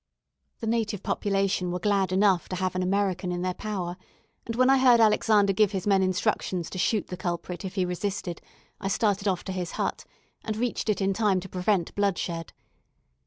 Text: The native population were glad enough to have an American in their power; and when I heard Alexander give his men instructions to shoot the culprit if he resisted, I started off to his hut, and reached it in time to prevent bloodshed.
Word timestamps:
The 0.61 0.65
native 0.65 1.03
population 1.03 1.69
were 1.69 1.77
glad 1.79 2.11
enough 2.11 2.49
to 2.49 2.55
have 2.55 2.73
an 2.73 2.81
American 2.81 3.31
in 3.31 3.43
their 3.43 3.53
power; 3.53 3.97
and 4.47 4.55
when 4.55 4.67
I 4.67 4.79
heard 4.79 4.99
Alexander 4.99 5.53
give 5.53 5.73
his 5.73 5.85
men 5.85 6.01
instructions 6.01 6.71
to 6.71 6.79
shoot 6.79 7.09
the 7.09 7.15
culprit 7.17 7.63
if 7.63 7.75
he 7.75 7.85
resisted, 7.85 8.41
I 8.79 8.87
started 8.87 9.27
off 9.27 9.43
to 9.43 9.51
his 9.51 9.73
hut, 9.73 10.05
and 10.43 10.57
reached 10.57 10.89
it 10.89 11.01
in 11.01 11.13
time 11.13 11.39
to 11.41 11.49
prevent 11.49 11.93
bloodshed. 11.93 12.51